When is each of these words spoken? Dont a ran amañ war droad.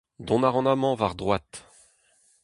Dont 0.27 0.41
a 0.47 0.49
ran 0.51 0.65
amañ 0.71 0.93
war 0.99 1.13
droad. 1.19 1.47